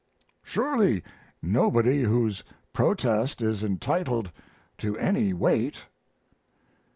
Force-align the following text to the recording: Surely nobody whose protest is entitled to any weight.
Surely 0.41 1.03
nobody 1.43 2.01
whose 2.01 2.43
protest 2.73 3.39
is 3.39 3.63
entitled 3.63 4.31
to 4.79 4.97
any 4.97 5.31
weight. 5.31 5.85